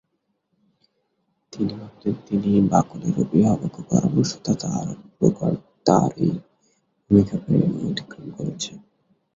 [1.53, 6.33] তিনি ভাবতেন তিনিই বাকলের অভিভাবক ও পরামর্শদাতা, আর বোগার্ট তাঁর এই
[7.01, 7.53] ভূমিকাকে
[7.89, 8.71] অতিক্রমণ করছে।